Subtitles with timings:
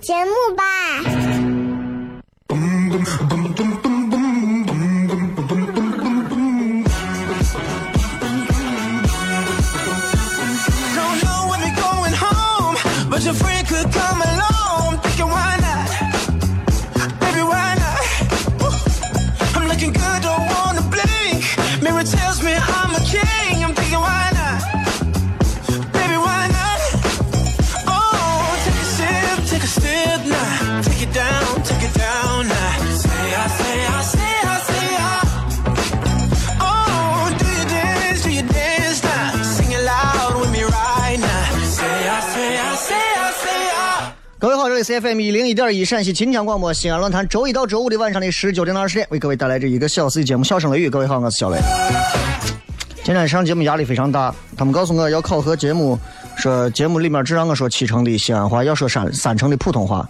[0.00, 0.64] 节目吧。
[44.88, 50.88] FM 一零一点一陕西秦腔广播西安论坛，周一到周五的晚上的十九点到二十点，为各位带来这一个小时的节目《笑声雷雨》。
[50.90, 51.58] 各位好，我是小雷。
[53.04, 55.98] 今天上节目压力非常大，他们告诉我要考核节目，
[56.36, 60.08] 说节目里面只让我说七成的西安话，要说三三成的普通话。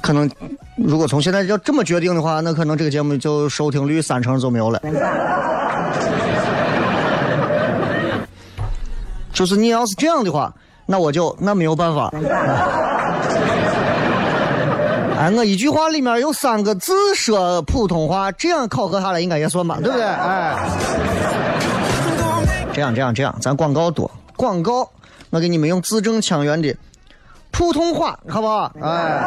[0.00, 0.30] 可能
[0.76, 4.80] 如果从现在要这么决定的话，那可能这个节目就收听率三成就没有了。
[9.34, 10.50] 就是你要是这样的话，
[10.86, 12.10] 那我就那没有办法。
[15.18, 20.06] 哎，我一句话里面有三个字说普通话，这样考核下来应该也算吧，对不对？
[20.06, 20.56] 哎，
[22.72, 24.88] 这样这样这样，咱广告多，广告
[25.30, 26.72] 我给你们用字正腔圆的
[27.50, 28.72] 普通话，好不好？
[28.80, 29.24] 哎，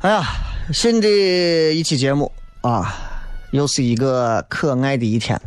[0.00, 0.22] 哎呀，
[0.70, 2.30] 新的一期节目
[2.60, 2.94] 啊，
[3.52, 5.40] 又是一个可爱的一天。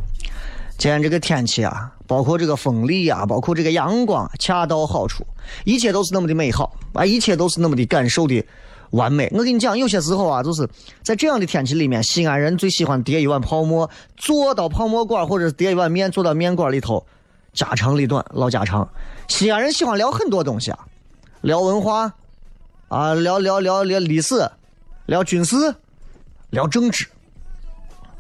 [0.80, 1.92] 今天这个天气啊。
[2.08, 5.26] 包括这个风力啊，包括这个阳光，恰到好处，
[5.66, 8.44] 一切都是那么的美好啊，一切都是那么的感受的
[8.92, 9.30] 完美。
[9.34, 10.68] 我跟你讲，有些时候啊，就是
[11.04, 17.06] 在这样的天气里面，西安人最喜欢叠一碗泡沫，坐到泡沫馆，或者叠一碗面，坐到面馆里头，
[17.54, 18.88] 家长里短唠家常。
[19.28, 20.80] 西安人喜欢聊很多东西啊，
[21.42, 22.14] 聊文化
[22.88, 24.50] 啊，聊聊聊聊历史，
[25.08, 25.76] 聊军事，
[26.52, 27.06] 聊政治。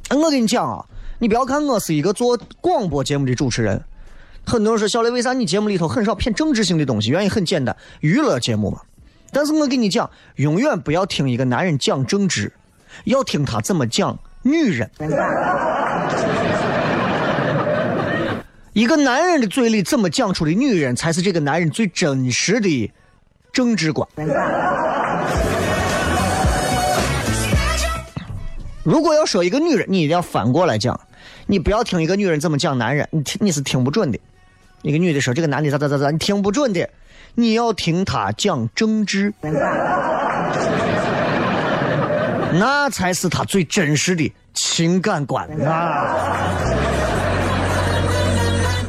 [0.09, 0.85] 我跟你讲啊。
[1.19, 3.83] 你不要看我是一个做广播节目的主持人，
[4.45, 7.09] 很多人说小雷为啥你节目里头很少偏政治性的东西？
[7.09, 8.79] 原因很简单，娱乐节目嘛。
[9.31, 12.53] 但是我跟你讲，永远不要听一个男人讲政治，
[13.05, 14.87] 要听他怎么讲女人。
[18.73, 22.93] 一个男人的嘴里怎么讲出的女人，才是这个男人最真实的
[23.51, 24.07] 政治观。
[28.83, 30.97] 如果要说一个女人，你一定要反过来讲。
[31.45, 34.19] 你不要听一个女人怎么讲男人，你听你是听不准的。
[34.83, 36.89] 一个女的说这个男的咋咋咋咋，你听不准的。
[37.35, 39.33] 你要听他讲政治，
[42.53, 46.49] 那才是他最真实的情感观啊。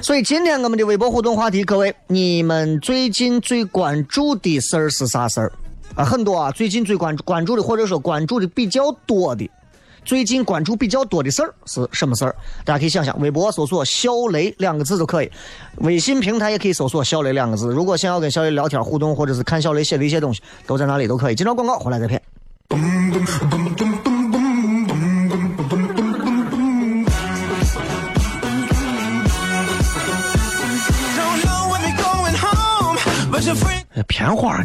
[0.00, 5.52] 所以今天我们的微博互动话题，各位，你们最近最关注的事儿是啥事儿
[5.94, 6.04] 啊？
[6.04, 9.50] 很多啊，最近最关注关注的，或者说关注的比较多的。
[10.08, 12.34] 最近关注比较多的事儿是什么事儿？
[12.64, 15.30] 大家可以想想，微博搜索“小雷”两个字就可以，
[15.80, 17.68] 微信平台也可以搜索“小雷”两个字。
[17.68, 21.34] 如果想要跟小雷聊天互动，或者是看小雷写的一些东西，都在哪里都可以。
[21.34, 22.22] 接着广告，回来再片。
[34.06, 34.64] 骗花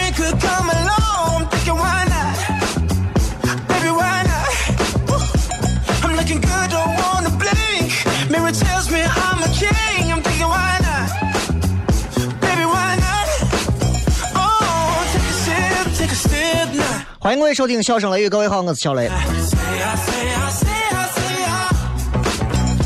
[17.23, 19.07] 欢迎各位收听《笑声雷雨》，各位好，我是小雷。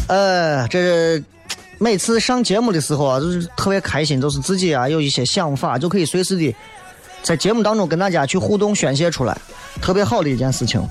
[0.08, 1.24] 呃，这是
[1.78, 6.54] 每次上节目的时候啊，就是特别开心，就是自己啊有一些想法，就可以随时的
[7.24, 9.38] 在节目当中跟大家去互动宣泄出来，
[9.82, 10.86] 特别好的一件事情。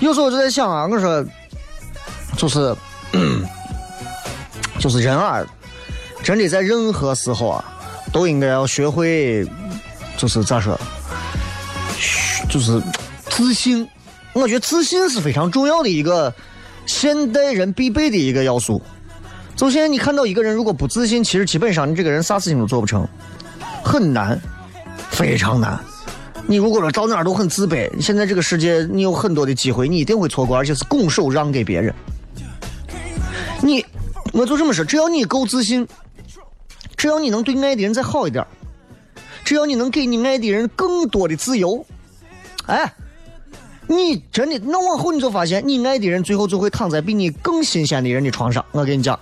[0.00, 1.24] 有时候就在想啊，我说
[2.36, 2.76] 就是
[4.78, 5.42] 就是人啊，
[6.22, 7.64] 真的在任何时候啊，
[8.12, 9.42] 都应该要学会，
[10.18, 10.78] 就是咋说，
[12.48, 12.80] 就是
[13.30, 13.88] 自信。
[14.32, 16.32] 我觉得自信是非常重要的一个
[16.86, 18.82] 现代人必备的一个要素。
[19.54, 23.06] 就现在你看到一个人如果不自信，其实基本上你这个人啥事情都做不成，
[23.84, 24.40] 很难，
[25.10, 25.78] 非常难。
[26.46, 31.94] 你如果说到哪儿都很自卑，现在这个世界你有很多的机会，你一定会错过，而且是拱手让给别人。
[33.62, 33.86] 你，
[34.32, 35.86] 我就这么说，只要你够自信，
[36.96, 38.44] 只要你能对爱的人再好一点，
[39.44, 41.86] 只要你能给你爱的人更多的自由，
[42.66, 42.92] 哎，
[43.86, 48.64] 你真的，那往后你就发现，你爱的人最后就会躺在比你更新鲜的人的床上。
[48.72, 49.18] 我跟你讲，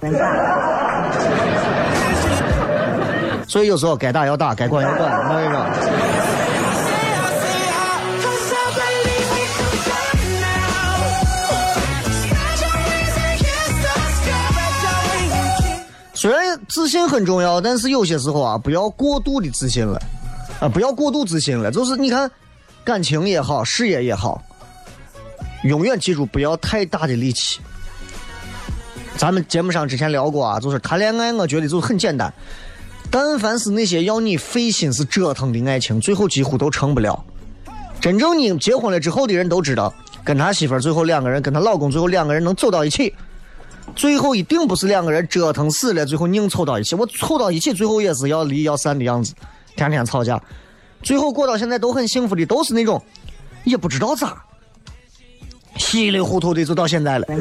[3.48, 5.10] 所以有时候该打要打，该管要管。
[5.28, 5.66] 我跟你说，
[16.14, 20.00] 虽然自信很重要，但是有些时候啊，不要过度的自信了，
[20.60, 21.72] 啊，不要过度自信了。
[21.72, 22.30] 就是你看，
[22.84, 24.42] 感情也好，事业也好，
[25.64, 27.60] 永远记住不要太大的力气。
[29.16, 32.32] 咱们节目上之前聊过啊，就是谈恋爱，我觉得就很简单。
[33.10, 37.24] 但凡是那些要你费心思折腾的爱情，最后几乎都成不了。
[38.00, 39.94] 真正你结婚了之后的人都知道，
[40.24, 43.14] 跟他媳妇最后两个人，跟他老公最后两个人能走到一起，
[43.94, 46.96] 最后一定不是两个人折腾死了，最后硬凑到一起。
[46.96, 49.34] 我凑到一起，最后也是要离要散的样子，
[49.76, 50.42] 天天吵架，
[51.02, 53.02] 最后过到现在都很幸福的，都是那种
[53.64, 54.42] 也不知道咋，
[55.76, 57.26] 稀里糊涂的就到现在了，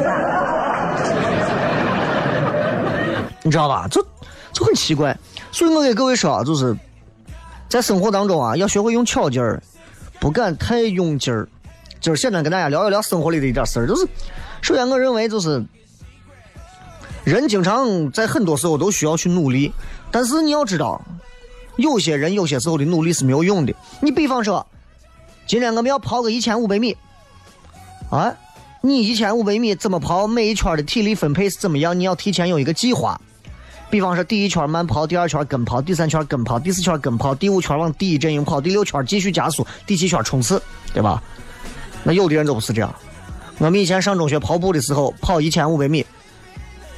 [3.43, 3.87] 你知道吧？
[3.89, 4.05] 就
[4.53, 5.17] 就很奇怪。
[5.51, 6.75] 所以我给各位说啊，就是
[7.69, 9.61] 在生活当中啊，要学会用巧劲儿，
[10.19, 11.47] 不敢太用劲儿。
[11.99, 14.07] 今儿简单跟大家聊一聊生活里的一点事儿，就是
[14.61, 15.63] 首先我认为就是
[17.23, 19.71] 人经常在很多时候都需要去努力，
[20.09, 20.99] 但是你要知道，
[21.77, 23.73] 有些人有些时候的努力是没有用的。
[24.01, 24.65] 你比方说，
[25.47, 26.95] 今天我们要跑个一千五百米，
[28.09, 28.33] 啊，
[28.81, 30.27] 你一千五百米怎么跑？
[30.27, 31.99] 每一圈的体力分配是怎么样？
[31.99, 33.19] 你要提前有一个计划。
[33.89, 40.61] 比方说，第一圈慢跑，第二圈跟跑，第三圈跟跑，第四圈跟跑，第五圈往第一阵营跑，第六圈继续加速，第七圈冲刺，
[40.93, 41.21] 对吧？
[42.03, 42.93] 那有的人就不是这样。
[43.57, 46.05] 我们以前上中学跑步的时候，跑一千五百米，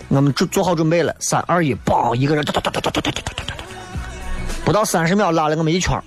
[0.08, 3.56] 我们做做好准备了，三二一，嘣，一个人哒哒哒哒哒哒哒哒哒哒，
[4.66, 6.02] 不到三十秒拉了我们一圈。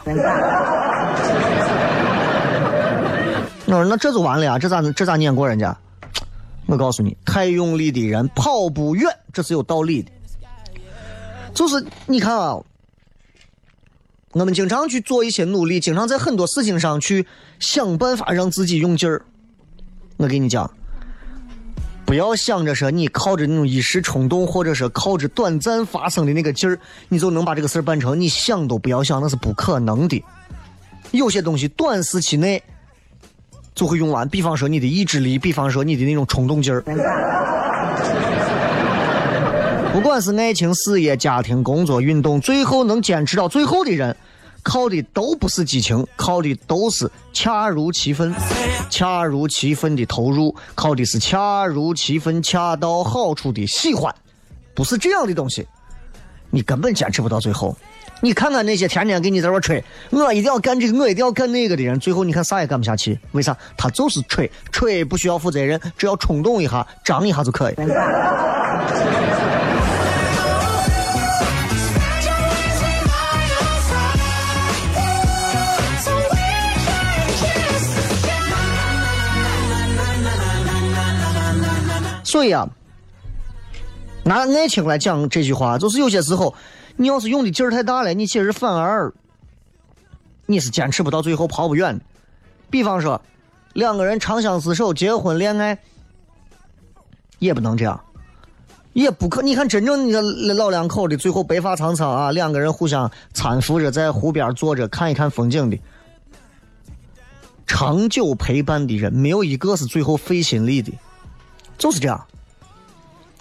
[3.67, 5.77] 我说那这就完了呀，这咋这咋撵过人家？
[6.67, 10.11] 我告诉你，太用力的人跑不远，这是有道理的。
[11.55, 12.59] 就是你看啊，
[14.33, 17.27] 我们经常去做一些努力，经常在很多事情上去
[17.59, 19.23] 想办法让自己用劲儿。
[20.17, 20.71] 我跟你讲，
[22.07, 28.19] 不要想着说你靠着那种一时冲动，或者说靠着短暂发生的那个劲儿，你就能把这个事儿办成。
[28.19, 30.25] 你想都不要想，那是不可能的。
[31.11, 32.63] 有些东西短时期内
[33.75, 36.81] 就会用完，比方说你的意志力，比方说你的那种冲动劲儿。
[39.93, 44.17] 不管是爱情、事业、家庭、工作、运动，最后能坚持到最后的人，
[44.67, 48.35] 靠的都不是激情，靠的都是恰如其分、
[48.91, 54.13] 恰如其分的投入，靠的是恰如其分、恰到好处的喜欢，
[54.75, 55.65] 不是这样的东西。
[56.51, 57.77] 你根本坚持不到最后。
[58.21, 63.17] 你看看那些天天给你在这吹，我一定要干这个，我一定要干那个的人，最后你看啥也干不下去。
[63.33, 63.57] 为啥？
[63.77, 67.75] 他就是吹，吹不需要负责任，只要冲动一下、张一下就可以。
[82.37, 82.69] 所以啊，
[84.25, 86.55] 拿爱情来讲这句话，就是有些时候，
[86.97, 89.11] 你要是用的劲儿太大了，你其实反而
[90.45, 92.05] 你是坚持不到最后，跑不远的。
[92.69, 93.23] 比方说，
[93.73, 95.79] 两个人长相厮守，结婚恋爱，
[97.39, 97.99] 也不能这样，
[98.93, 99.41] 也不可。
[99.41, 100.21] 你看，真正的
[100.53, 105.79] 老两口的，最后白发苍苍啊，两个人互相搀扶着在湖边坐着看一看风景的，
[107.67, 110.93] 长久陪伴的人，没有一个是最后费心力的。
[111.79, 112.27] 就是这样。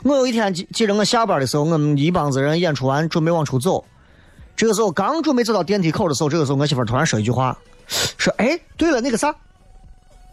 [0.03, 3.83] 我有一天记记着我下班的时候，我们一帮子人演出完，准备往出走。
[4.55, 9.35] 这个时候刚准备走到电梯口的时候，这个时候我媳妇突然说一句话，说：“哎，对了，那个啥。”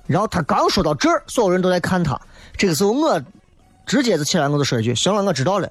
[0.06, 2.20] 然后他刚说到这儿，所有人都在看他。
[2.56, 3.20] 这个时候我
[3.86, 5.68] 直接就起来，我就说一句：“行了，我知道了。”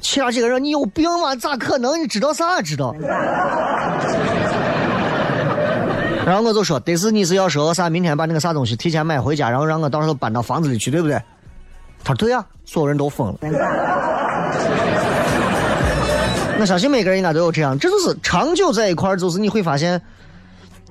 [0.00, 1.36] 其他几个人，你有病吗？
[1.36, 2.02] 咋可能？
[2.02, 2.62] 你知道啥？
[2.62, 2.92] 知道？
[6.24, 7.90] 然后我就说，得是你是要说啥？
[7.90, 11.20] 明天把那个啥东西提前买回家，然后让我到时候搬到房子里去，对不对？
[12.04, 13.38] 他说对呀，所有人都疯了。
[16.58, 20.00] 我相信每个人应该都有这样，这就是长久在一块儿，就是你会发现，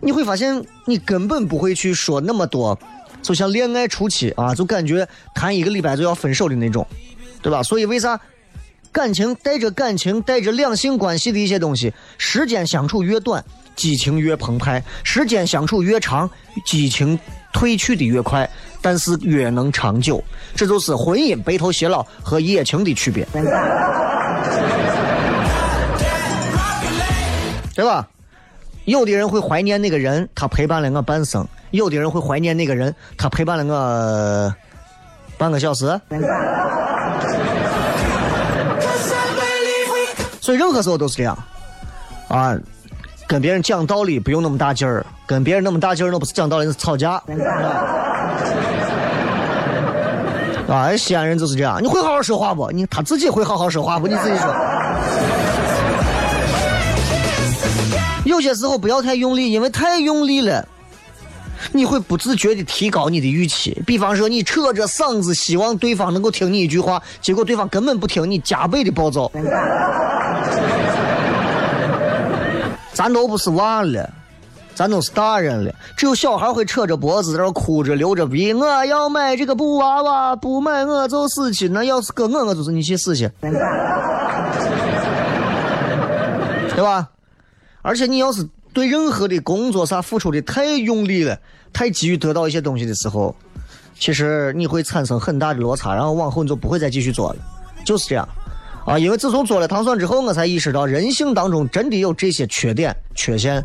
[0.01, 2.77] 你会发现你根本不会去说那么多，
[3.21, 6.85] 就像恋爱初期啊，就感觉谈一个礼拜就要分手的那种，
[7.41, 7.63] 对吧？
[7.63, 8.19] 所以为啥
[8.91, 13.41] 感情带着感情带着两性关系的一些东西，时间相处越短，
[13.75, 16.29] 激情越澎湃；时间相处越长，
[16.65, 17.17] 激情
[17.53, 18.49] 褪去的越快，
[18.81, 20.23] 但是越能长久。
[20.55, 23.27] 这就是婚姻白头偕老和一夜情的区别。
[27.73, 28.07] 对吧？
[28.85, 34.53] 有的人会怀念那个人，他陪伴了我半生；有的人会怀念那个人，他陪伴了我
[35.37, 35.85] 半个小时。
[40.41, 41.37] 所以任何时候都是这样
[42.27, 42.57] 啊！
[43.31, 47.11] 跟别人讲道理不用那么大劲儿，跟别人那么大劲儿那不是讲道理，那是吵架。
[50.67, 52.69] 啊， 西安人就是这样，你会好好说话不？
[52.71, 54.05] 你他自己会好好说话不？
[54.05, 54.53] 你自己说。
[58.25, 60.67] 有些时候不要太用力，因为太用力了，
[61.71, 63.81] 你会不自觉的提高你的语气。
[63.87, 69.31] 比方说，你扯着嗓子，希望对方能够听你一句话，结果对方根本不听，你加倍的暴躁。
[73.01, 74.07] 咱都不是娃了，
[74.75, 75.73] 咱都是大人了。
[75.97, 81.67] 只有小孩会扯着脖子在那哭着流着鼻，我要买这个布娃娃，不买我就死去。
[81.67, 83.51] 那要是搁我，我就是你去死去， 对
[86.83, 87.09] 吧？
[87.81, 91.35] 而且你要是对任何的工作啥付出的太用力了，
[91.73, 93.35] 太急于得到一些东西的时候，
[93.97, 97.39] 其实你会产生很大的落差，然后往后你就不会再继续做了，
[97.83, 98.29] 就是这样，
[98.85, 98.97] 啊！
[98.97, 103.63] 因为自从做了糖蒜之后，我才意识到人性当中真的有这些缺点、缺陷。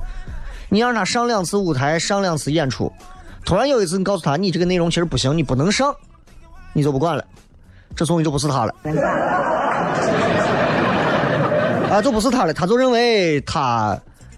[0.68, 2.92] 你让他上两次舞台，上两次演出，
[3.44, 5.94] 突然有一次你告诉他你这个内容其实不行，你不能上，
[6.72, 7.24] 你就不管了，
[7.94, 8.74] 这终于就不是他了。
[11.90, 13.96] 啊，就不是他了，他就认为他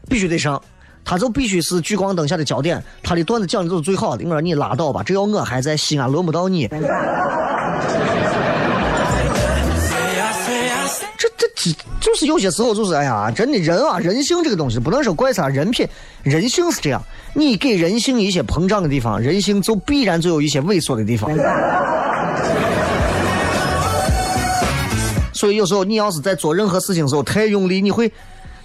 [0.08, 0.62] 必须得上，
[1.04, 4.24] 他就必须是聚光灯下的焦点，他的段子讲的都是最好的。
[4.24, 6.68] 我说你拉倒吧，只要我还在西安，轮不到你。
[12.18, 15.86] 就是有些时候就是哎呀，真的人啊，人性这个东西不能说怪啥，人品
[16.24, 17.00] 人性是这样，
[17.32, 21.30] 你给人性一些膨胀的地方，人性就必然就有一些萎缩的地方。
[25.32, 28.12] 所以有时候你要是在做任何事情的时候太用力，你会，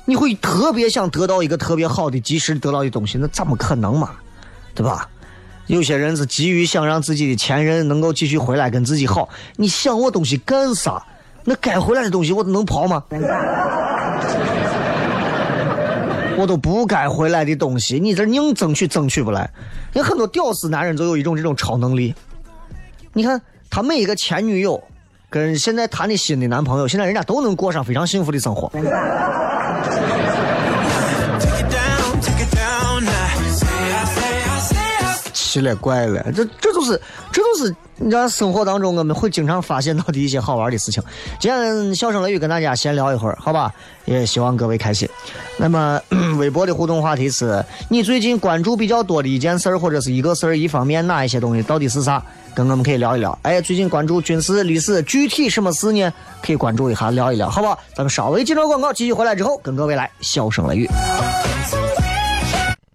[0.05, 4.09] 你会特别想得到一个特别好的、及时得到的东西，那怎么可能嘛？
[4.73, 5.07] 对吧？
[5.67, 11.03] 有些人是急于想让自己的前任能够继续回来跟自己好，你想我东西干啥？
[11.43, 13.03] 那该回来的东西我都能跑吗？
[16.37, 19.49] 我都不该回来的东西，你这硬争取争取不来。
[19.93, 22.13] 有很多屌丝男人都有一种这种超能力。
[23.13, 24.83] 你看他每一个前女友。
[25.29, 28.71] 跟现在谈的新的男朋友，现在人家都能过上非常幸福的生活。
[35.53, 36.99] 奇了怪了，这这都是
[37.31, 41.03] 这都是你知道生活当中我们会经常发现到的一些好玩的事情。
[41.39, 43.71] 今天笑声雷雨跟大家闲聊一会儿，好吧？
[44.05, 45.07] 也希望各位开心。
[45.57, 46.01] 那么
[46.39, 52.23] 微博的互动话题是：你最近关注比较多的一件事儿，或者是一个事儿、一方面哪一些东西，到底是啥？
[52.55, 53.37] 跟我们可以聊一聊。
[53.43, 56.11] 哎，最近关注军事、历史，具体什么事呢？
[56.41, 57.77] 可以关注一下，聊一聊，好不好？
[57.95, 60.89] 咱们稍微进段广告，继续回来之后，跟各位来笑声雷雨。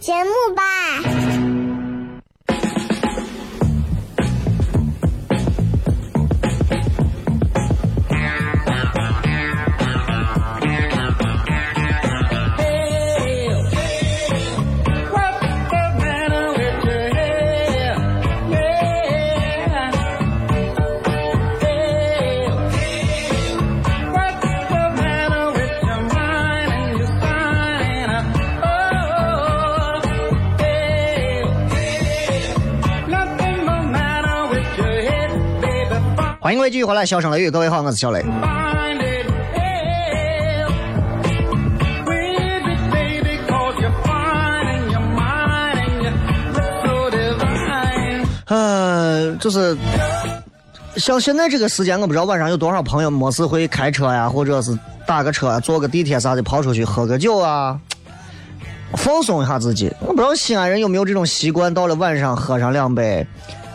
[0.00, 0.62] 节目吧。
[36.46, 38.24] 欢迎各位继续回来，笑声雷雨，各位好，我是小雷。
[48.44, 49.76] 嗯，就是
[50.94, 57.76] 像现在这个时间，我不知道晚上有多少朋友没事会开车呀，或者是打个车、坐个地铁啥的跑出去喝个酒啊，
[58.94, 59.92] 放松一下自己。
[59.98, 63.26] 我不知道西安人有没有这种习惯，到了晚上喝上两杯，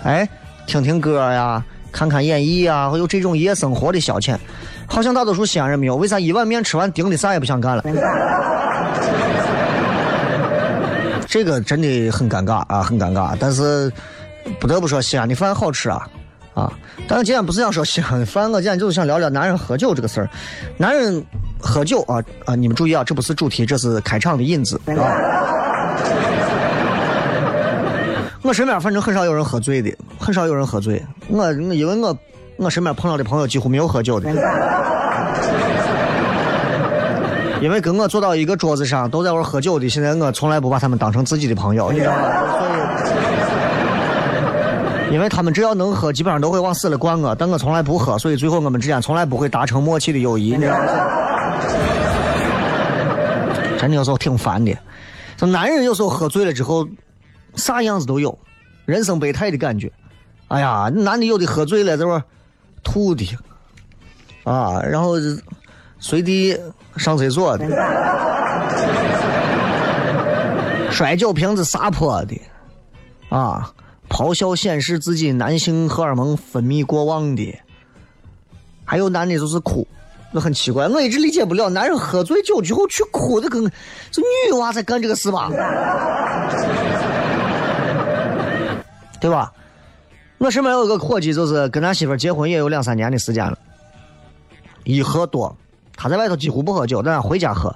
[0.04, 0.26] 哎，
[0.66, 4.38] 听听歌呀，看看演艺啊，还有这种夜生活的消遣。
[4.88, 7.84] 好像大多数西安人没有，为啥一碗面吃完顶的啥也不想干了？
[11.28, 13.36] 这个真的很尴尬啊，很尴尬。
[13.40, 13.90] 但是
[14.60, 16.06] 不得不说，西安的饭好吃啊
[16.54, 16.74] 啊！
[17.08, 20.30] 但是今天不是想说西安的饭，我今天就是想聊聊男人喝酒这个事儿。
[20.76, 21.24] 男人
[21.62, 22.54] 喝酒啊啊！
[22.54, 25.08] 你们注意啊，这不是主题，这是开场的引子啊。
[28.42, 31.02] 我身边反正很少有人喝醉的，很少有人喝醉。
[31.28, 32.18] 我我因为我
[32.58, 34.30] 我身边碰到的朋友几乎没有喝酒的。
[37.62, 42.18] 因为跟我坐到一个桌子上都在玩喝酒的，现在我从来不把他们当成自己的朋友，你知道吗？
[45.12, 50.52] 因为他们只要能喝，基本上都会往死了灌我，但我从来不喝，所以最后我们之间从来不会达成默契的友谊，
[53.78, 54.76] 真的有时候挺烦的。
[55.38, 56.88] 这男人有时候喝醉了之后，
[57.56, 58.38] 啥样子都有，
[58.86, 59.92] 人生百态的感觉。
[60.48, 62.24] 哎呀，男的有的喝醉了在这
[62.84, 63.38] 吐的，
[64.44, 65.16] 啊，然后
[66.00, 66.60] 随地。
[66.98, 67.66] 上厕所的，
[70.92, 72.38] 摔酒瓶子撒泼的，
[73.30, 73.72] 啊，
[74.10, 77.58] 咆哮显示自己男性荷尔蒙分泌过旺的，
[78.84, 79.88] 还有男的就是哭，
[80.34, 83.64] 那很奇怪，我一直理解不了，男人喝醉酒之后去哭，这跟
[84.12, 85.50] 这女娃在干这个事吧？
[89.22, 89.54] 对吧？
[90.40, 93.56] 我身边有个伙计，就是跟他媳妇结婚也有两三年的时间了，
[94.84, 95.56] 一喝多。
[95.96, 97.72] 他在外头几乎不喝酒，但他回家喝。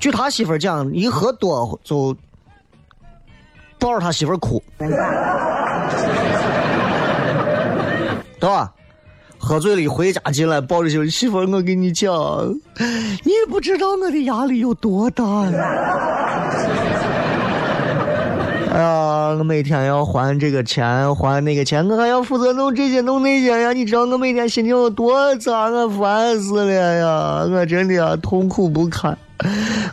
[0.00, 2.16] 据他媳妇讲，一喝多就
[3.78, 4.90] 抱着他媳妇哭，对
[8.40, 8.74] 吧？
[9.38, 12.10] 喝醉了，一回家进来抱着媳妇，媳妇，我跟你讲，
[13.24, 17.11] 你不知道我的压力有多大呀。
[18.78, 23.72] 呀，我每天要还这个钱，还那个钱，我还要负责弄这些弄那些呀！
[23.72, 27.44] 你知道我每天心情有多糟，我烦死了呀！
[27.52, 29.16] 我真的啊，痛苦不堪。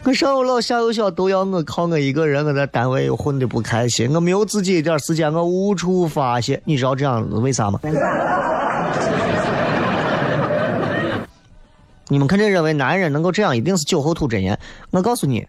[0.03, 6.61] 我上有老下有小，都要我靠我一个人，我在单位又混的不开心，我没有自己一点时间，我无处发泄。
[6.63, 7.79] 你知道这样子为啥吗？
[12.07, 14.57] 你们肯定认为男人能够这样，一定是酒后吐真言。
[14.91, 15.45] 我告诉你，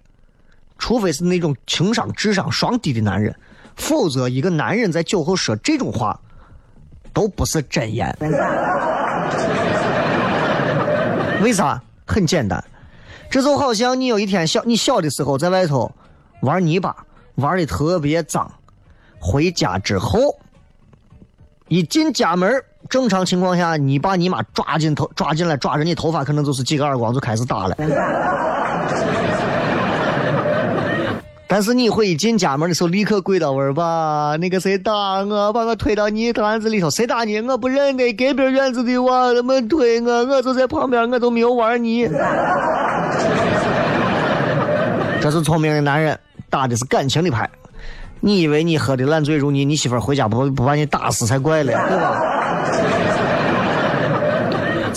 [0.80, 3.32] 除非是那种情商、智商双低的男人，
[3.76, 6.18] 否则一个男人在酒后说这种话，
[7.12, 8.16] 都不是真言。
[11.42, 11.80] 为啥？
[12.06, 12.64] 很简单，
[13.30, 15.92] 这就好像你有一天小你小的时候在外头
[16.40, 16.96] 玩泥巴，
[17.36, 18.50] 玩的特别脏，
[19.20, 20.18] 回家之后
[21.68, 27.76] 一进家门正常情况下，你把你妈抓进头抓进来抓着你头发，可能就是几个耳光就开始打了。
[31.52, 34.36] 但是你会一进家门的时候，立刻跪到位吧？
[34.38, 34.92] 那个谁打
[35.24, 36.88] 我，把我推到泥潭子里头？
[36.88, 37.40] 谁打你？
[37.40, 42.08] 我不认得，隔壁院子的娃他们推我，我就在旁边，我都没有玩你。
[45.20, 46.16] 这是聪明的男人，
[46.48, 47.50] 打的是感情的牌。
[48.20, 52.22] 你以为你喝的烂醉如泥，你媳妇回家不不把你打死才怪嘞，对吧？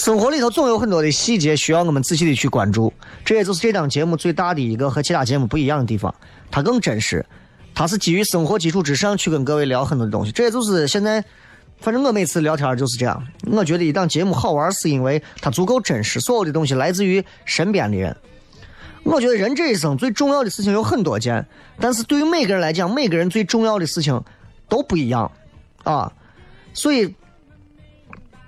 [0.04, 2.92] 生活里头总有很多的细节需要我们仔细的去关注，
[3.24, 6.14] 这也就是这档节目最大的一个和其他节目不一样的地方，
[6.52, 7.26] 它更真实，
[7.74, 10.32] 它是基于生活基础之上去跟各位聊很多的东西。
[10.34, 11.24] 这也就是现在，
[11.80, 18.14] 反正我每次聊天就是这样，我觉得一档节目好玩是因为它足够真实，所有的东西来自于身边的人。
[19.04, 21.48] 我觉得人这一生最重要的事情有很多件，
[21.80, 24.22] 但是对于每个人来讲，每个人最重要的事情
[24.68, 25.32] 都不一样，
[25.86, 26.12] 啊，
[26.74, 27.16] 所以。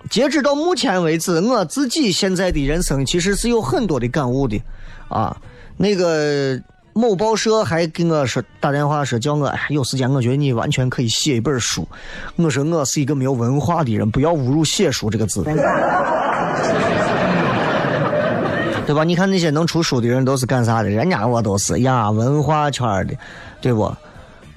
[0.10, 4.62] 截止到目前为止，我自己现在的人生其实是有很多的感悟的，
[5.10, 5.36] 啊，
[5.78, 6.60] 那个
[6.94, 11.88] 某报社还给我说打电话说叫我，哎，有时间我觉得你完全可以写一本书。
[12.36, 15.56] 我说我是一个没有文化的人，不要侮辱写书这个字，对
[18.96, 19.04] 吧？
[19.04, 20.90] 你看那些能出书的人都是干啥的？
[20.90, 23.16] 人家我都是呀，文化圈的，
[23.60, 23.84] 对不？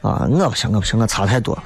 [0.03, 1.63] 啊，我不行，我不行，我差太多了。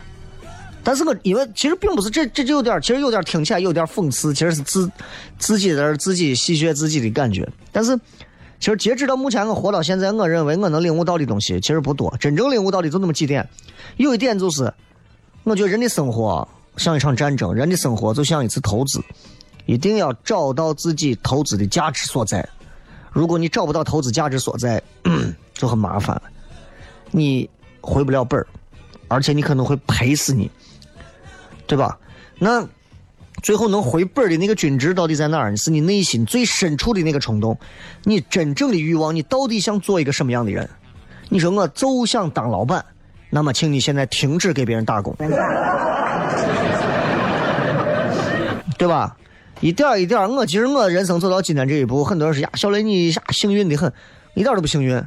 [0.84, 4.90] 但是我因为其实并不是这这就有点其实有点听起来有点讽刺，其实是自
[5.38, 7.48] 自己在自己戏谑自己的感觉。
[7.70, 7.96] 但是
[8.58, 13.48] 其实截止到目前我活到现在，我认为我能领悟到的东西其实不多，真正领悟到的就那么几点。
[13.96, 14.72] 有一点就是，
[15.44, 19.00] 我觉得人的生活像一场战争，人的生活就像一次投资，
[19.66, 22.48] 一定要找到自己投资的价值所在。
[23.12, 24.82] 如果你找不到投资价值所在，
[25.54, 26.20] 就很麻烦，
[27.10, 27.48] 你
[27.80, 28.46] 回不了本儿，
[29.06, 30.50] 而且你可能会赔死你。
[31.72, 31.98] 对吧？
[32.38, 32.68] 那
[33.42, 35.56] 最后能回本的那个均值到底在哪儿？
[35.56, 37.58] 是你内心最深处的那个冲动，
[38.04, 40.68] 你真正的欲望，你到底想做一个什么样的人？
[41.30, 42.85] 你说我就想当老板，
[43.30, 45.16] 那么请你现在停止给别人打工，
[48.76, 49.16] 对吧？
[49.62, 53.90] 一点一点，我其实我人生走到今天这一步，很多人说呀，小雷你呀幸运的很，
[54.35, 55.02] 一点都不幸运，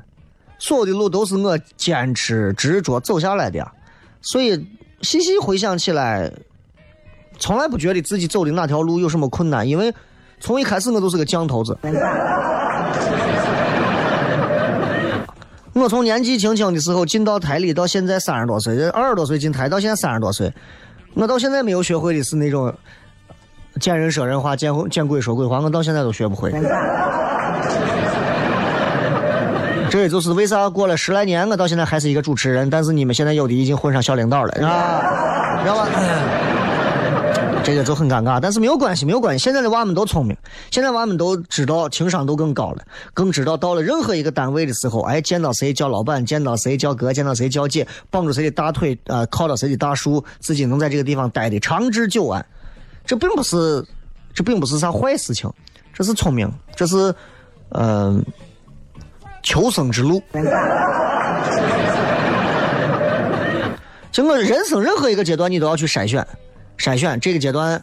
[0.57, 3.71] 所有的路都是我坚持执着走下来的呀，
[4.19, 4.67] 所以
[5.01, 6.33] 细细回想起来。
[7.39, 9.93] 从来不觉得自己走的哪条路有什么困难，因为
[10.39, 11.77] 从一开始我就是个犟头子。
[15.73, 20.49] 我从年纪轻轻的时候进到台里，到现在三十多岁，二十多岁进台，到现在三十多岁，
[21.13, 22.73] 我到现在没有学会的是那种
[23.81, 26.53] 见人说人话，见见鬼说鬼话，我到现在都学不会。
[29.89, 35.59] 这也就是为啥过了十来年，我到现在还是一个主持人，但是你们现在有的已经混上小领导了，是吧？
[35.61, 35.87] 知道吧？
[37.65, 39.43] 这个就很尴尬，但是没有关系，没有关系。
[39.43, 40.37] 现在的娃们都聪明，
[40.69, 52.45] 现在娃们都知道情商都更高了，更知道到了任何一个单位的时候，哎，见到谁叫老板，见到谁叫哥，见到谁叫姐，绑住谁的大腿，呃，靠着谁的大树，自己能在这个地方待的长治久安。
[53.03, 53.83] 这并不是，
[54.31, 55.51] 这并不是啥坏事情，
[55.91, 57.11] 这是聪明，这是，
[57.69, 58.23] 嗯，
[59.41, 60.21] 求生之路。
[64.11, 66.23] 就我人生任何一个阶段，你都要去筛选。
[66.77, 67.81] 筛选这个阶段，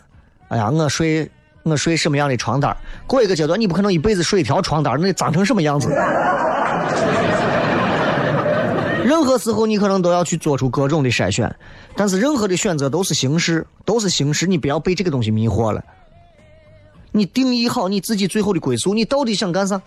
[0.49, 1.31] 哎呀，我睡
[1.63, 2.77] 我睡什么样的床单
[3.07, 5.89] 过一个阶段，你不可能一辈子睡一条床单那得脏成什么样子？
[9.05, 11.55] 任何时候你可能都要去做出各种的筛选，
[11.97, 15.83] 但是任何的选择都是形式，都是形式，你不要被这个东西迷惑了。
[17.11, 19.83] 你定义好你自己最后的归宿，你到底想干啥？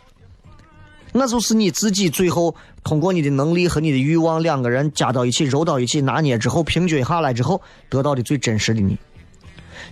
[1.17, 8.97] 那就是你自己最后通过你的能力和你的欲望两个人加到一起揉到一起拿捏之后平均下来之后得到的最真实的你。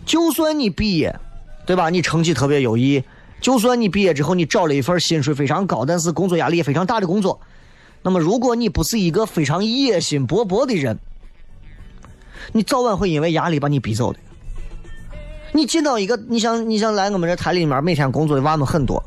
[0.06, 1.18] 就算你毕业，
[1.66, 1.90] 对吧？
[1.90, 3.02] 你成绩特别优异，
[3.40, 7.40] 就算你毕业之后你找了一份薪水非常高，但是工作压力也非常大的工作，
[8.02, 11.00] 那么如果你不是一个非常野心勃勃的人，
[12.52, 14.20] 你早晚会因为压力把你逼走的。
[15.54, 19.02] 你进到一个，你想你想来我们这台里面每天工作的娃们很多。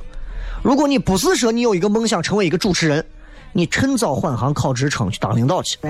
[0.66, 3.06] 如果你不是说你有一个梦想成为一个主持人，
[3.52, 5.78] 你趁早换行考职称去当领导去。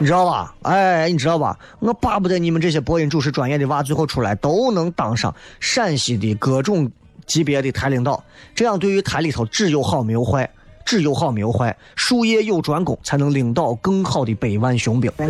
[0.00, 0.52] 你知道吧？
[0.62, 1.56] 哎，你知道吧？
[1.78, 6.90] 我巴不得你们这些播音主持专业的娃最后出来都能当上陕西的各种
[7.26, 8.20] 级别的台领导，
[8.52, 10.50] 这样对于台里头只有好没有坏，
[10.84, 15.08] 只有好没有坏，术业有专攻，才能领导更好的百万雄兵，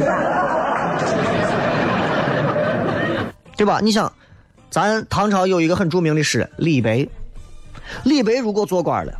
[3.55, 3.81] 对吧？
[3.83, 4.11] 你想，
[4.70, 7.07] 咱唐朝有一个很著名的诗人李白，
[8.05, 9.12] 李白如果做官了。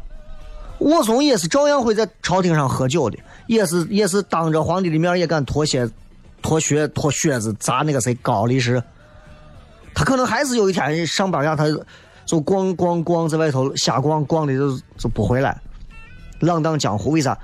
[0.79, 5.89] 武松也是照样会在朝廷上喝酒的，也是也是当着皇帝的面也敢脱鞋、
[6.43, 8.83] 脱靴、脱靴子砸那个谁高力士。
[9.95, 11.65] 他可能还是有一天上班呀，他
[12.27, 15.59] 就逛逛逛在外头瞎逛逛的就就不回来，
[16.41, 17.11] 浪荡江湖。
[17.13, 17.39] 为啥？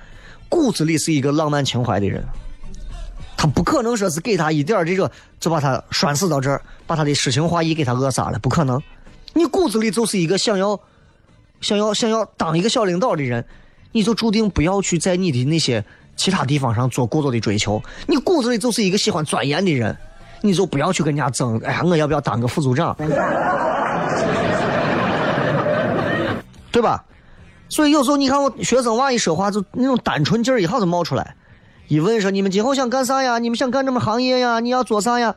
[0.50, 2.22] 骨子里是一个浪漫情怀的人，
[3.38, 5.10] 他不可能说是给他一点这个
[5.40, 6.60] 就把他拴死到这儿，
[6.92, 8.80] 把他的诗情画意给他扼杀了，不可能。
[9.32, 10.78] 你骨子里就是一个想要。
[11.62, 13.44] 想要想要当一个小领导的人，
[13.92, 15.84] 你就注定不要去在你的那些
[16.16, 17.80] 其他地方上做过多的追求。
[18.08, 19.96] 你骨子里就是一个喜欢钻研的人，
[20.40, 21.56] 你就不要去跟人家争。
[21.64, 22.96] 哎呀，我要不要当个副组长？
[26.72, 27.04] 对吧？
[27.68, 31.36] 所以有时候你看我学生娃一说话，就那种单纯劲儿一下子冒出来。
[31.86, 33.38] 一问说你们今后想干啥呀？
[33.38, 34.58] 你们想干什么行业呀？
[34.58, 35.36] 你要做啥呀？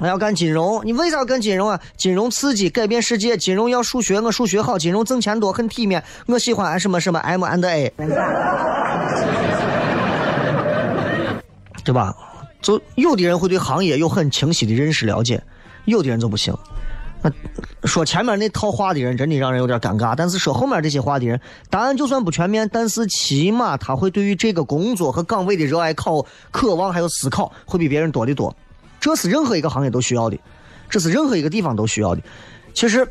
[0.00, 1.78] 我要干金融，你为啥要干金融啊？
[1.96, 7.92] 金融刺激改变世界，金融要数学，我数学好，金融挣钱多，很体面，我喜欢什么什么 M and A，
[11.84, 12.16] 对吧？
[12.62, 15.42] 就有的人会对行业有很清晰的认识了解，
[15.84, 16.56] 有的人就不行。
[17.22, 17.30] 那
[17.84, 28.56] 说前面那套话的人真的让人有点尴尬，但是说后面这些话的人，答案就算不全面，但是起码他会对于这个工作和岗位的热爱、考渴望还有思考，会比别人多得多。
[29.00, 30.38] 这是任何一个行业都需要的，
[30.88, 32.22] 这是任何一个地方都需要的。
[32.74, 33.08] 其实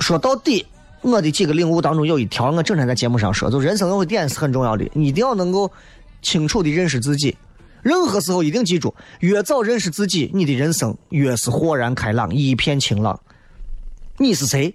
[0.00, 0.66] 说到底，
[1.00, 5.72] 我的几个领悟当中有一条，我整天在节目上说，就人生有个点是很重要的，你一定要能够
[6.20, 7.36] 清楚的认识自己。
[7.82, 13.18] 任何时候一定记住，越早认识自己，你的人生越是豁然开朗，一片晴朗。
[14.18, 14.74] 你是谁？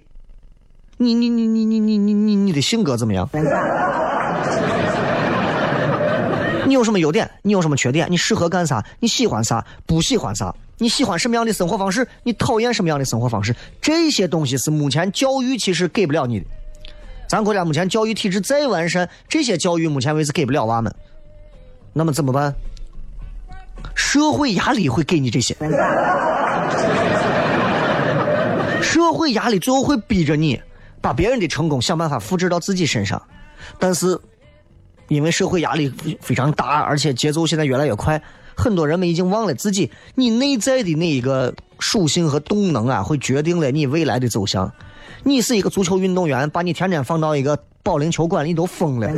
[0.96, 3.28] 你你你你你你你你你的性格怎么样？
[6.72, 7.30] 你有什么优点？
[7.42, 8.10] 你有什么缺点？
[8.10, 8.82] 你适合干啥？
[8.98, 9.62] 你喜欢啥？
[9.84, 10.54] 不喜欢啥？
[10.78, 12.08] 你喜欢什么样的生活方式？
[12.22, 13.54] 你讨厌什么样的生活方式？
[13.78, 16.46] 这些东西是目前教育其实给不了你的。
[17.28, 20.90] 咱国家目前教育体制再完善，这些教育目前为止给不了娃们。
[21.92, 22.54] 那么怎么办？
[23.94, 25.54] 社会压力会给你这些。
[28.80, 30.58] 社会压力最后会逼着你
[31.02, 33.20] 把别人的成功想办法复制到自己身上，
[33.78, 34.18] 但是。
[35.08, 38.20] 因为社会压力非常大，而且节奏现在越来越快，
[38.54, 44.72] 很多人们已经忘了自己，你内在的那一个属性和动能啊，会决定了你未来的走向。
[45.24, 49.08] 你是一个足球运动员，把你天天放到一个保龄球馆，你都疯了，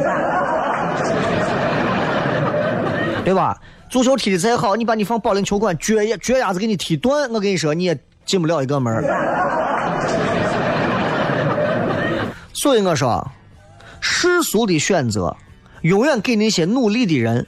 [3.25, 3.59] 对吧？
[3.91, 9.03] 足球踢的再好，你把你放保龄球馆，脚脚丫子给你踢断，我跟你说，你也进不了一个门
[12.53, 13.27] 所以我说，
[14.01, 15.37] 世俗的选择。
[15.85, 17.47] 永远给那些努力的人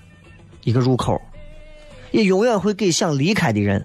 [0.63, 1.19] 一个入口，
[2.11, 3.83] 也永远会给想离开的人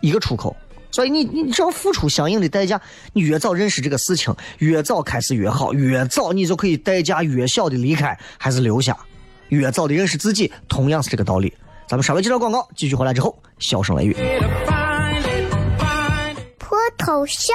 [0.00, 0.56] 一个出口。
[0.90, 2.80] 所以你你只要付出相应的代价，
[3.12, 8.98] 你越早认识这个事情，越早开始越好，越早你就可以代价越小的离开还是留下，
[9.50, 11.54] 越早的认识自己，同样是这个道理。
[11.86, 14.16] 咱们稍微接绍广告，继续回来之后，笑声雷雨，
[16.58, 17.54] 脱头像。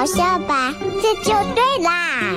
[0.00, 0.74] 好笑吧？
[1.02, 2.32] 这就对啦，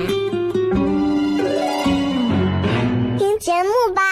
[3.18, 4.02] 听节目吧。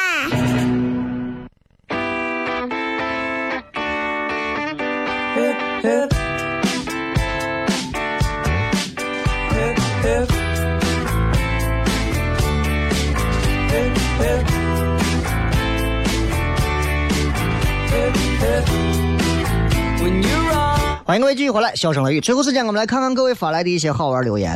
[21.04, 22.20] 欢迎各位继续回来，笑声雷雨。
[22.20, 24.52] 最后时间，我们来看看各位发来的一些好玩留言。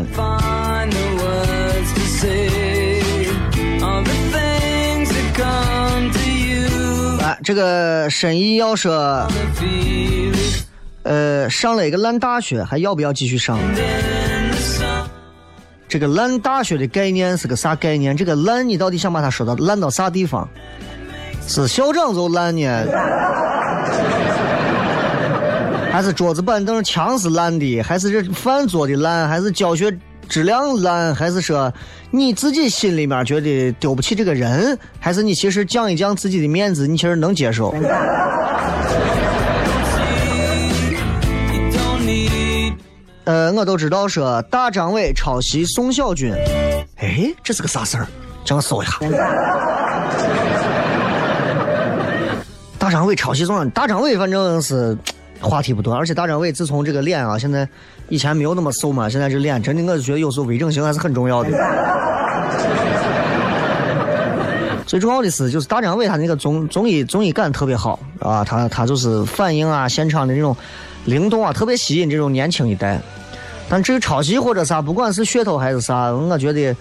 [7.20, 9.26] 啊，这个申毅要说，
[11.02, 13.58] 呃，上了一个烂大学，还要不要继续上？
[15.88, 18.16] 这个烂大学的概念是个啥概念？
[18.16, 20.48] 这个烂你到底想把它说到烂到啥地方？
[21.48, 22.86] 是校长就烂呢？
[25.96, 27.80] 还是桌子板凳墙是烂的？
[27.80, 29.26] 还是这饭做的烂？
[29.26, 29.90] 还是教学
[30.28, 31.14] 质量烂？
[31.14, 31.72] 还是说
[32.10, 34.78] 你自己心里面觉得丢不起这个人？
[35.00, 37.74] 还是你其实降一降自己的面子，你其实能接受？
[43.24, 46.30] 呃，我都知道说大张伟抄袭宋小军，
[46.98, 48.06] 哎，这是个啥事儿？
[48.46, 48.98] 让我搜一下。
[52.78, 54.94] 大张伟抄袭宋小，大张伟反正是
[55.40, 57.68] 话题不断，而且大张伟自从这个脸啊，现在
[58.08, 61.50] 以前没有那么瘦嘛，现在这脸真的，我就觉得有时候微整形还是很重要的。
[64.86, 70.56] 最重要的是，就是大张伟他那个综综艺综艺感特别好啊，他他就是反应啊，现场的那种
[71.06, 73.00] 灵动啊，特别吸引这种年轻一代。
[73.68, 76.74] 但至于抄袭或者啥，不管是噱头还是啥，我觉得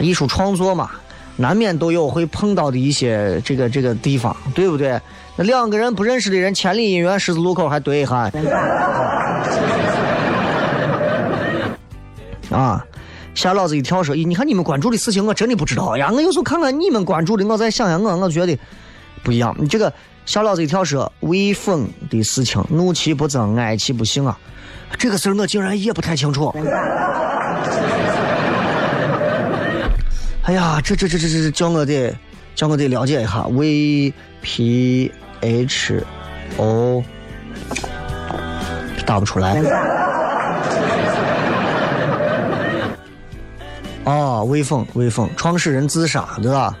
[0.00, 0.90] 艺术创作嘛，
[1.36, 5.00] 难免都有会碰到的一些这个这个地方，对不对？
[5.38, 8.30] 那两个人不认识的人，千里姻缘十字路口还对一下。
[12.50, 12.84] 啊！
[13.34, 16.10] 吓老子一跳，说：“咦，你看你们关注的事情，我真的不知道呀。
[16.12, 18.58] 我有时候看看你们关注的，我再想想我，我觉得
[19.22, 19.54] 不一样。
[19.60, 19.92] 你这个
[20.26, 24.36] 吓老子一跳，说威风的事情，怒其不争，哀其不幸啊。
[24.98, 26.52] 这个事儿我竟然也不太清楚。
[30.42, 32.12] 哎呀，这这这这这叫我得
[32.56, 36.04] 叫我得了解一下 V P H
[36.56, 37.02] O，
[39.06, 39.62] 打不出来。
[44.04, 46.74] 哦，威风威风，创始人自杀，对吧？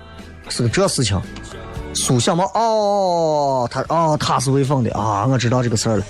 [0.48, 1.20] 是个这事情。
[1.94, 6.04] 苏小茂，哦，他哦他是威风的啊，我知道这个事儿了。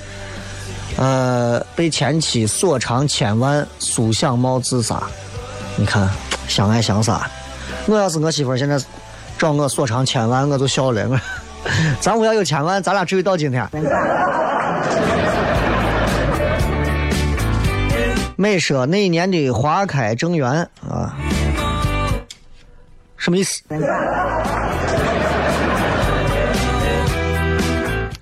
[0.97, 5.03] 呃，被前妻索偿千万，苏小茂自杀。
[5.77, 6.09] 你看，
[6.47, 7.29] 相爱相杀。
[7.87, 8.79] 我要是我媳妇儿现在
[9.39, 11.09] 找我索偿千万，我就笑了。
[11.09, 11.19] 我，
[12.01, 13.69] 咱屋要有千万，咱俩至于到今天？
[18.37, 20.49] 美说那一年的花开正圆
[20.89, 21.17] 啊，
[23.17, 23.61] 什么意思？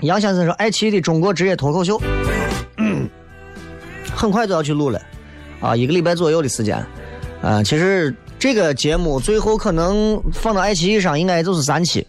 [0.01, 2.01] 杨先生说：“爱奇艺的中国职业脱口秀，
[4.15, 5.01] 很快就要去录了，
[5.61, 6.77] 啊，一个礼拜左右的时间。
[7.43, 12.07] 啊，其实这个节目最后可能放到爱奇艺上，应该就是三期，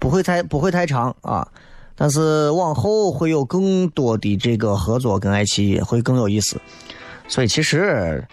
[0.00, 1.46] 不会太不会太长啊。
[1.94, 6.60] 但是往后会有更多的这个合作，跟爱奇艺会更有意思。”
[7.28, 8.26] 所以其实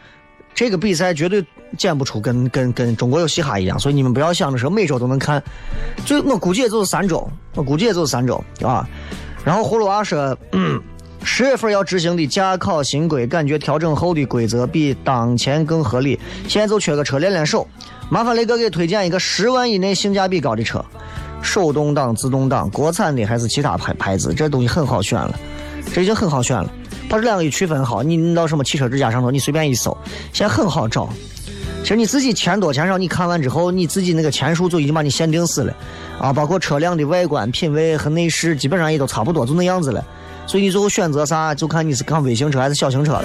[0.55, 1.45] 这个比赛绝对
[1.77, 5.43] 剪不出跟跟跟中国有嘻哈一样，所以你们不要想着说每周都能看，
[6.03, 8.89] 最我估计也就是三周，我估计也就是三周啊。
[9.45, 10.35] 然后葫芦娃说，
[11.23, 16.19] 十月份要执行的驾考新规，感觉调整后的规则比当前更合理。
[16.47, 17.67] 现在就缺个车练练手，
[18.09, 20.83] 麻烦雷哥给推荐一个十万以内性价比高的车，
[21.41, 24.33] 手动挡、自动挡，国产的还是其他牌牌子？
[24.33, 25.33] 这东西很好选了，
[25.93, 26.69] 这已经很好选了。
[27.09, 29.97] 把这两个一区分好，你到什么汽车之家上头，你随便一搜，
[30.33, 31.07] 现在很好找。
[31.83, 35.73] 其实你自己钱多钱少，你看完之后，你自己那个钱数就已经把你限定死了
[36.19, 36.33] 啊！
[36.33, 40.03] 包括车辆的外观品味和内饰，基本上也都差不多，就那样子了。
[40.45, 43.23] 所以你最后选择啥，就看你是看微型车还是小型车了。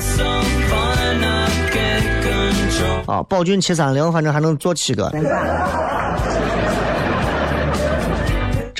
[3.06, 5.12] 啊，宝骏七三零，反正还能坐七个。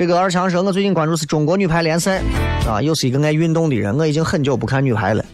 [0.02, 2.20] 这个二强说，我最近关注是中国女排联赛，
[2.66, 5.24] 啊，又是一个爱运动的人，我已经很久不看女排了，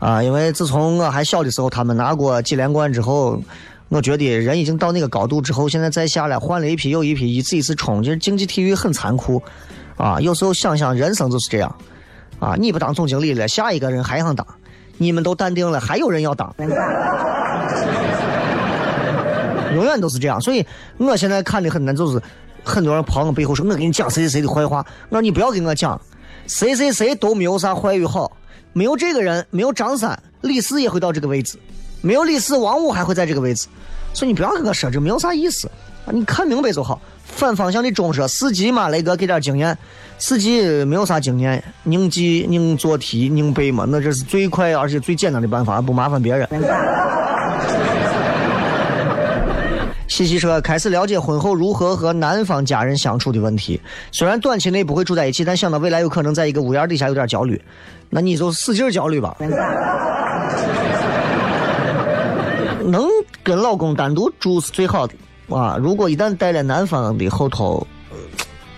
[0.00, 3.40] 啊，因为自从我还小的时候，他们拿过几连冠之后，
[3.90, 9.40] 我觉得人已经到那个高度之后，现在再下来换了一批又一批，一次一次冲，就是竞技体育很残酷，
[9.96, 11.72] 啊，有时候想想人生就是这样，
[12.40, 14.44] 啊，你不当总经理了，下一个人还想当，
[14.98, 16.52] 你们都淡定了，还有人要当，
[19.76, 20.66] 永远都是这样，所以
[20.98, 22.20] 我现在看的很难，就是。
[22.64, 26.00] 很多人跑我背后说：“我给你讲谁谁谁的坏话。”我说：“你不要跟我讲，
[26.46, 28.30] 谁谁谁都没有啥坏与好，
[28.72, 31.56] 没有这个人，没有张三，李四也会到这个位置；
[32.00, 33.66] 没有李四，王五还会在这个位置。
[34.14, 35.70] 所以你不要跟我说这没有啥意思！
[36.10, 37.00] 你看明白就好。
[37.24, 39.76] 反方向的中说，司机嘛，雷哥给点经验。
[40.18, 46.46] 司机没有啥经验，拧记、拧做题、拧背嘛，那这是最快而且最简单的办法，不麻烦别人。”
[50.22, 53.80] 西西说：“开始了解婚后如何和男方家人相处的问题。
[54.10, 57.60] 虽然短期内不会住在一起，但想到未来有可能在一个屋檐底下有点焦虑，
[58.08, 59.36] 那你就使劲焦虑吧。
[62.84, 63.06] 能
[63.42, 65.14] 跟老公单独住是最好的
[65.48, 65.76] 啊！
[65.80, 67.86] 如果一旦带了男方的后头，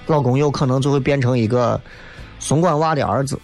[0.07, 1.81] 老公有可能就会变成一个
[2.39, 3.39] 怂管娃的儿子。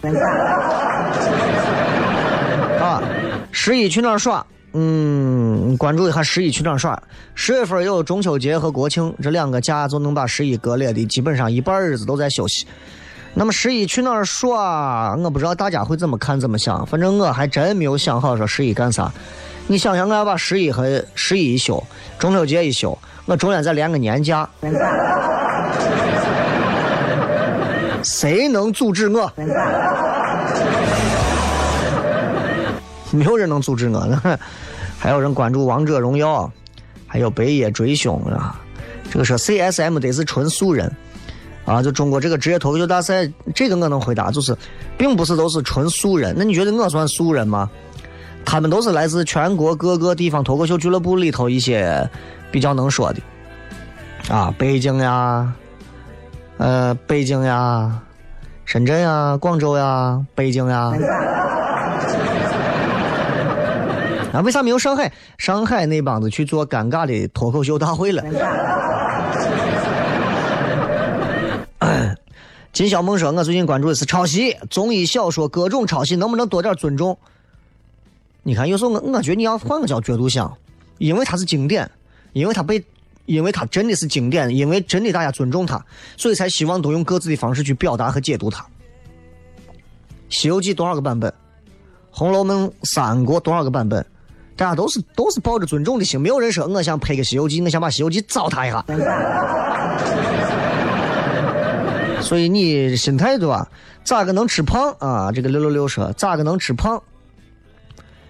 [2.79, 3.01] 啊，
[3.51, 4.45] 十一去哪儿耍？
[4.73, 7.01] 嗯，关注一下十一去哪儿耍。
[7.35, 12.65] 十月份有中秋节和国庆这两个假，就能把十一割裂的基本上一半日子都在休息。
[13.33, 15.15] 那么十一去哪儿耍？
[15.15, 19.11] 我不知道大家会怎么看怎么想，反正我还真没有想好说十一干啥。
[19.67, 21.81] 你想想，我要把十一和十一一休，
[22.17, 24.49] 中秋节一休，我中间再连个年假，
[28.03, 29.31] 谁能阻止我？
[33.17, 34.07] 没有人能阻止我。
[34.97, 36.49] 还有人关注王者荣耀，
[37.07, 38.59] 还有北野追凶啊。
[39.09, 40.91] 这个说 CSM 得是纯素人
[41.65, 44.55] 啊，就中国这个职业脱口秀大赛，这个我能回答，就是
[44.97, 46.33] 并不是都是纯素人。
[46.37, 47.69] 那你觉得我算素人吗？
[48.45, 52.09] 他们都是来自全国各个地方脱口秀俱乐部里头一些
[52.51, 53.21] 比较能说的
[54.33, 55.53] 啊，北京呀，
[56.57, 58.01] 呃，北京呀，
[58.65, 60.91] 深圳呀，广州呀，北京呀。
[64.33, 65.11] 啊，为啥没有上海？
[65.37, 68.23] 上海那帮子去做尴尬的脱口秀大会了。
[72.71, 77.17] 金小梦说：“我最近关注的是抄袭综艺、小说，各种抄袭，能不能多点尊重？”
[78.43, 80.57] 你看，有时候我我觉得你要换个角角度想，
[80.97, 81.91] 因为它是经典，
[82.31, 82.81] 因为它被，
[83.25, 88.63] 因为它真的是经典，因为真的大家尊重它，所以才希望都用各自的方式去表达和解读它。
[90.29, 91.29] 《西游记》多少个版本？
[92.09, 94.05] 《红楼梦》三国多少个版本？
[94.61, 98.85] 大家都是都是抱着尊重的心，没有人说我想拍个《西游记》，我想把《西游记》糟蹋一下。
[102.21, 103.67] 所以你心态对吧？
[104.03, 105.31] 咋个能吃胖啊？
[105.31, 107.01] 这个六六六说咋个能吃胖？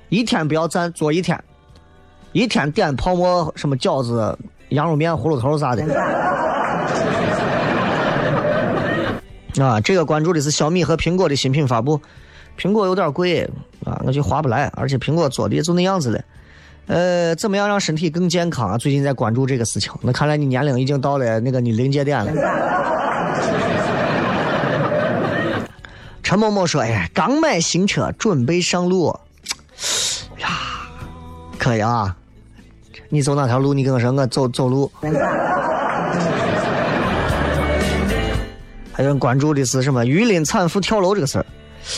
[0.08, 1.38] 一天不要站坐一天，
[2.32, 5.84] 一天点泡沫什么饺子、羊肉面、葫芦头啥的。
[9.62, 12.00] 啊，这个关注的是小米和苹果的新品发布。
[12.60, 13.44] 苹果有点贵
[13.86, 16.22] 啊，我就划不来，而且苹果做的就那样子了。
[16.88, 18.78] 呃，怎么样让身体更健康啊？
[18.78, 19.92] 最近在关注这个事情。
[20.02, 22.32] 那看来你年龄已经到了那个你临界点了。
[26.24, 29.08] 陈某某说：“哎呀，刚买新车，准备上路。
[30.38, 30.48] 呀，
[31.58, 32.16] 可以啊！
[33.10, 33.74] 你走哪条路？
[33.74, 34.92] 你跟我说，我走走路。”
[38.94, 40.06] 还有人关注的是什么？
[40.06, 41.46] 榆林产妇跳楼这个事儿。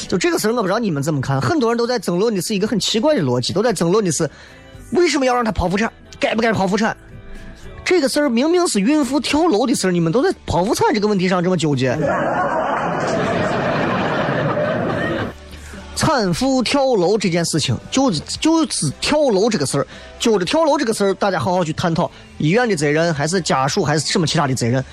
[0.08, 1.40] 就这个事儿，我不知道你们怎么看。
[1.42, 4.30] 很多人都在争论的是一个很奇怪的逻辑，都在争论的是
[4.92, 6.96] 为什么要让她剖腹产，该不该剖腹产？
[7.86, 11.98] 这个事儿明明是孕妇跳楼的事儿，你们都在剖腹产这个问题上这么纠结。
[15.96, 19.88] 产妇跳楼这件事情，就就是跳楼这个事儿，
[20.20, 24.84] 就着跳楼这个事儿，大家好好去探讨医院的责任，还是家属，还是什么其他的责任，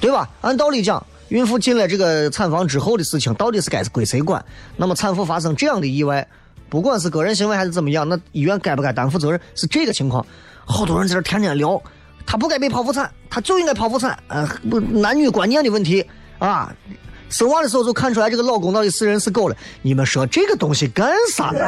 [0.00, 0.28] 对吧？
[0.42, 1.04] 按道理讲。
[1.34, 4.42] 孕妇进了这个产房之后的事情，到底是该归谁管？
[4.76, 6.24] 那么产妇发生这样的意外，
[6.68, 9.40] 不管是个人行为还是怎么样，那医院该不该担负责任？
[9.56, 10.24] 是这个情况。
[10.64, 11.82] 好多人在这天天聊，
[12.24, 14.16] 他不该被剖腹产，他就应该剖腹产。
[14.28, 16.06] 呃，不，男女观念的问题
[16.38, 16.72] 啊。
[17.30, 19.56] 生娃的时候就看出来这个老公到底是人是狗了。
[19.82, 21.58] 你们说这个东西干啥呢？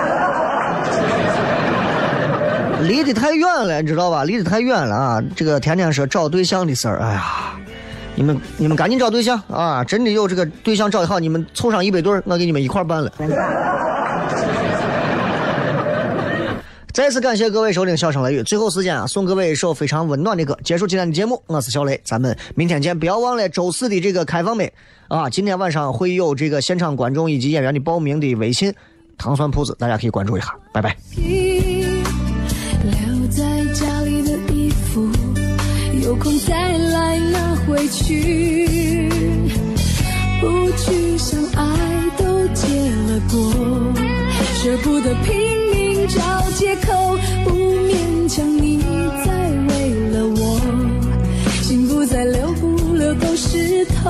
[2.86, 4.22] 离得太远了，你知道吧？
[4.22, 5.20] 离得太远了啊！
[5.34, 7.58] 这个天天说找对象的事儿，哎呀。
[8.16, 9.84] 你们你们赶紧找对象啊！
[9.84, 13.12] 真的有这个对象找的好，你们凑上一百对我给你们一块办了。
[16.92, 21.42] 再次感谢各位收听《笑声雷雨》，最后时间啊，送各位一首非常温暖的歌，结束今天的节目。
[21.46, 22.98] 我是小雷，咱们明天见！
[22.98, 24.72] 不要忘了周四的这个开放麦
[25.08, 28.72] 啊，今天晚上会有这个现场观众以及演员的报名的微信
[29.18, 30.56] 糖蒜铺子，大家可以关注一下。
[30.72, 30.96] 拜拜。
[32.82, 33.42] 留在
[33.74, 35.06] 家里的衣服，
[36.06, 37.56] 有空再来拿。
[37.66, 39.08] 回去，
[40.40, 41.64] 不去想爱
[42.16, 42.68] 都结
[43.08, 43.52] 了果，
[44.54, 45.34] 舍不得拼
[45.72, 48.78] 命找借口，不勉强你
[49.24, 49.72] 再为
[50.12, 50.60] 了我，
[51.62, 54.04] 心不再留不留都是痛。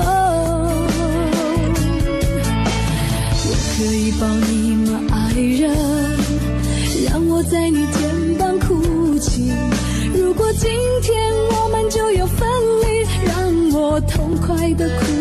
[3.43, 5.75] 我可以抱你吗，爱人？
[7.09, 7.86] 让我在你
[14.47, 15.16] 快的哭